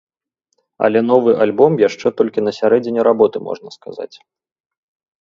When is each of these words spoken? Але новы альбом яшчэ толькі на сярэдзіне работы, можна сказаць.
Але 0.87 0.99
новы 1.11 1.31
альбом 1.45 1.77
яшчэ 1.87 2.07
толькі 2.23 2.45
на 2.49 2.57
сярэдзіне 2.61 3.01
работы, 3.11 3.37
можна 3.49 3.69
сказаць. 3.79 4.13